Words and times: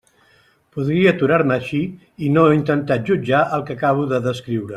Podria 0.77 1.11
aturar-me 1.11 1.57
ací 1.61 1.81
i 2.29 2.33
no 2.39 2.47
intentar 2.57 3.01
jutjar 3.11 3.43
el 3.59 3.67
que 3.69 3.77
acabo 3.79 4.09
de 4.17 4.23
descriure. 4.31 4.69